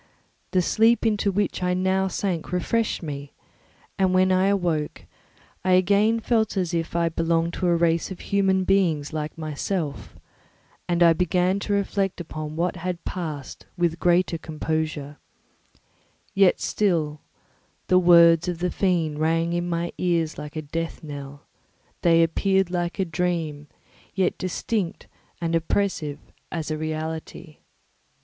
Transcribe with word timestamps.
The 0.49 0.63
sleep 0.63 1.05
into 1.05 1.31
which 1.31 1.61
I 1.61 1.75
now 1.75 2.07
sank 2.07 2.51
refreshed 2.51 3.03
me; 3.03 3.33
and 3.99 4.15
when 4.15 4.31
I 4.31 4.47
awoke, 4.47 5.05
I 5.63 5.73
again 5.73 6.19
felt 6.19 6.57
as 6.57 6.73
if 6.73 6.95
I 6.95 7.07
belonged 7.07 7.53
to 7.53 7.67
a 7.67 7.75
race 7.75 8.09
of 8.09 8.19
human 8.21 8.63
beings 8.63 9.13
like 9.13 9.37
myself, 9.37 10.15
and 10.89 11.03
I 11.03 11.13
began 11.13 11.59
to 11.59 11.73
reflect 11.73 12.19
upon 12.19 12.55
what 12.55 12.77
had 12.77 13.05
passed 13.05 13.67
with 13.77 13.99
greater 13.99 14.39
composure; 14.39 15.17
yet 16.33 16.59
still 16.59 17.21
the 17.85 17.99
words 17.99 18.47
of 18.47 18.57
the 18.57 18.71
fiend 18.71 19.19
rang 19.19 19.53
in 19.53 19.69
my 19.69 19.91
ears 19.99 20.35
like 20.35 20.55
a 20.55 20.63
death 20.63 21.03
knell; 21.03 21.43
they 22.01 22.23
appeared 22.23 22.71
like 22.71 22.97
a 22.97 23.05
dream, 23.05 23.67
yet 24.15 24.35
distinct 24.39 25.07
and 25.39 25.53
oppressive 25.53 26.17
as 26.51 26.71
a 26.71 26.77
reality. 26.79 27.59